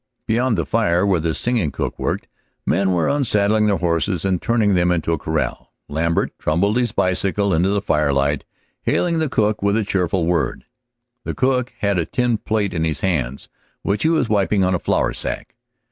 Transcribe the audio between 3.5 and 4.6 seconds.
their horses and